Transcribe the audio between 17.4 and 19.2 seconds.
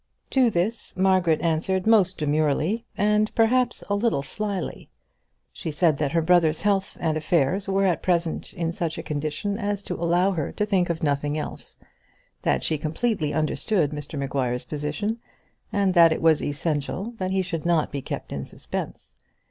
should not be kept in suspense.